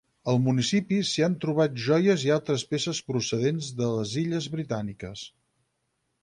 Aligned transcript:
Al 0.31 0.37
municipi 0.43 0.95
s'hi 1.09 1.25
han 1.27 1.35
trobat 1.43 1.75
joies 1.83 2.23
i 2.29 2.33
altres 2.37 2.63
peces 2.71 3.03
procedents 3.11 3.69
de 3.83 3.91
les 3.99 4.15
Illes 4.23 4.49
Britàniques. 4.57 5.29